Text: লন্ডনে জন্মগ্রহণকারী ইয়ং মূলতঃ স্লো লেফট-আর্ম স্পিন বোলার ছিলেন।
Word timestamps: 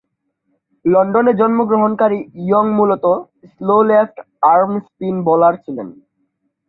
লন্ডনে 0.85 1.31
জন্মগ্রহণকারী 1.39 2.19
ইয়ং 2.43 2.65
মূলতঃ 2.77 3.13
স্লো 3.51 3.77
লেফট-আর্ম 3.89 4.71
স্পিন 4.85 5.15
বোলার 5.27 5.55
ছিলেন। 5.63 5.87